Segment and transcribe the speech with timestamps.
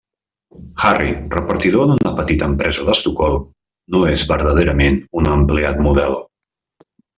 [0.85, 3.45] Harry, repartidor en una petita empresa d'Estocolm,
[3.97, 6.19] no és verdaderament un empleat model.